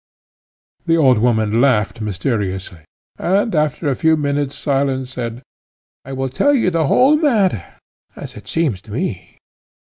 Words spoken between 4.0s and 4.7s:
minutes'